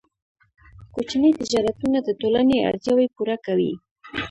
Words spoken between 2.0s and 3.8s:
د ټولنې اړتیاوې پوره کوي.